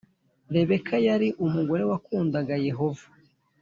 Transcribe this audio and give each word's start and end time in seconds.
Rebeka 0.53 0.95
yari 1.07 1.27
umugore 1.45 1.83
wakundaga 1.91 2.53
Yehova 2.67 3.05